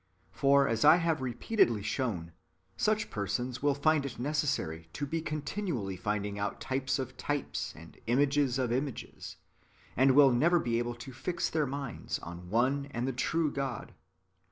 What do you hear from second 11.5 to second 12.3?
their minds